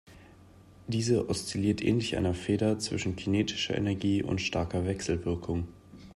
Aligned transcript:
Diese 0.87 1.29
oszilliert 1.29 1.83
ähnlich 1.83 2.17
einer 2.17 2.33
Feder 2.33 2.79
zwischen 2.79 3.15
kinetischer 3.15 3.75
Energie 3.75 4.23
und 4.23 4.41
starker 4.41 4.87
Wechselwirkung. 4.87 5.67